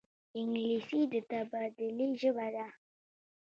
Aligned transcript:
انګلیسي 0.39 1.01
د 1.11 1.13
تبادلې 1.29 2.07
ژبه 2.21 2.47
ده 2.55 2.67